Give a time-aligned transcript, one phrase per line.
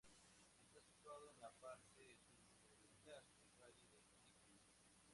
[0.63, 4.63] Está situado en la parte suroriental del Valle de Lecrín.